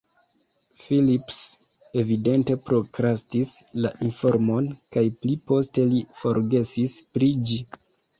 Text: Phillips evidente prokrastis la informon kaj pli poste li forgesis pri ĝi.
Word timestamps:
Phillips 0.83 1.41
evidente 2.03 2.55
prokrastis 2.69 3.51
la 3.85 3.91
informon 4.07 4.69
kaj 4.95 5.03
pli 5.19 5.35
poste 5.51 5.85
li 5.93 6.01
forgesis 6.23 6.97
pri 7.13 7.31
ĝi. 7.51 7.61